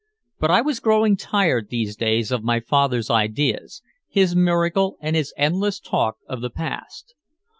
[0.39, 3.59] But I was growing tired these days of my father's idea,
[4.09, 7.13] his miracle and his endless talk of the past.